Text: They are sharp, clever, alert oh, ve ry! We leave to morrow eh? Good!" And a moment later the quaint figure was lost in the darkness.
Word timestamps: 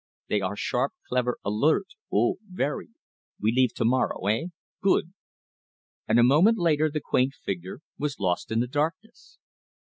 They 0.29 0.41
are 0.41 0.55
sharp, 0.55 0.93
clever, 1.07 1.37
alert 1.45 1.89
oh, 2.11 2.37
ve 2.49 2.63
ry! 2.63 2.85
We 3.39 3.51
leave 3.51 3.71
to 3.75 3.85
morrow 3.85 4.25
eh? 4.25 4.45
Good!" 4.81 5.13
And 6.07 6.17
a 6.17 6.23
moment 6.23 6.57
later 6.57 6.89
the 6.89 7.01
quaint 7.01 7.35
figure 7.35 7.81
was 7.99 8.19
lost 8.19 8.49
in 8.51 8.61
the 8.61 8.67
darkness. 8.67 9.37